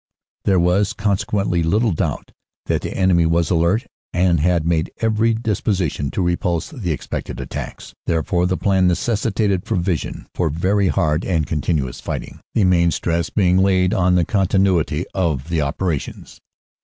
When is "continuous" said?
11.45-11.99